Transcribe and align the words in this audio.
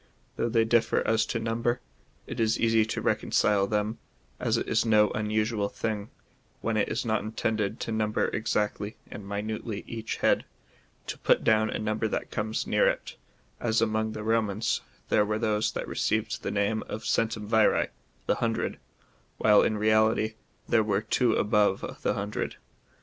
Though 0.35 0.49
they 0.49 0.65
differ 0.65 1.07
as 1.07 1.27
to 1.27 1.39
number, 1.39 1.79
it 2.25 2.39
is 2.39 2.59
easy 2.59 2.85
to 2.85 3.03
recon 3.03 3.29
cile 3.29 3.69
them, 3.69 3.99
as 4.39 4.57
it 4.57 4.67
is 4.67 4.83
no 4.83 5.11
unusual 5.11 5.69
tiling, 5.69 6.09
when 6.59 6.75
it 6.75 6.89
is 6.89 7.05
not 7.05 7.21
intended 7.21 7.79
to 7.81 7.91
number 7.91 8.25
exactly 8.29 8.97
and 9.11 9.27
minutely 9.27 9.83
each 9.85 10.15
head,^ 10.17 10.41
to 11.05 11.19
put 11.19 11.43
down 11.43 11.69
a 11.69 11.77
number 11.77 12.07
that 12.07 12.31
comes 12.31 12.65
near 12.65 12.87
it, 12.87 13.15
as 13.59 13.79
among 13.79 14.13
the 14.13 14.23
Romans 14.23 14.81
there 15.09 15.23
were 15.23 15.37
those 15.37 15.71
that 15.73 15.87
received 15.87 16.41
the 16.41 16.49
name 16.49 16.81
of 16.89 17.03
Gentumviri^ 17.03 17.89
(The 18.25 18.35
Hundred,) 18.37 18.79
while 19.37 19.61
in 19.61 19.77
reality 19.77 20.33
there 20.67 20.83
were 20.83 21.01
two 21.01 21.33
above 21.35 21.99
the 22.01 22.15
hun 22.15 22.31
dred. 22.31 22.55